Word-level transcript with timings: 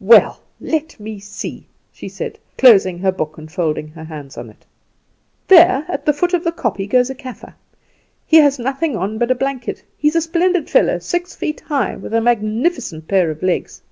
"Well, 0.00 0.40
let 0.58 0.98
me 0.98 1.18
see," 1.20 1.66
she 1.92 2.08
said, 2.08 2.38
closing 2.56 2.98
her 3.00 3.12
book 3.12 3.36
and 3.36 3.52
folding 3.52 3.88
her 3.88 4.04
hands 4.04 4.38
on 4.38 4.48
it. 4.48 4.64
"There 5.48 5.84
at 5.86 6.06
the 6.06 6.14
foot 6.14 6.32
of 6.32 6.44
the 6.44 6.50
kopje 6.52 6.88
goes 6.88 7.10
a 7.10 7.14
Kaffer; 7.14 7.52
he 8.26 8.38
has 8.38 8.58
nothing 8.58 8.96
on 8.96 9.18
but 9.18 9.30
a 9.30 9.34
blanket; 9.34 9.82
he 9.98 10.08
is 10.08 10.16
a 10.16 10.22
splendid 10.22 10.70
fellow 10.70 10.98
six 10.98 11.36
feet 11.36 11.60
high, 11.60 11.94
with 11.94 12.14
a 12.14 12.22
magnificent 12.22 13.06
pair 13.06 13.30
of 13.30 13.42
legs. 13.42 13.82